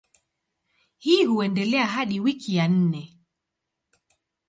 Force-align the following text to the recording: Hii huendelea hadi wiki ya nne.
Hii 0.97 1.23
huendelea 1.25 1.85
hadi 1.85 2.19
wiki 2.19 2.55
ya 2.55 2.67
nne. 2.67 3.03